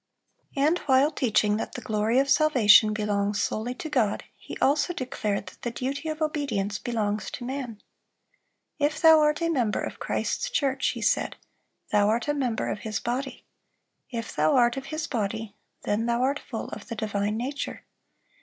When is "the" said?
1.73-1.81, 5.61-5.69, 16.87-16.95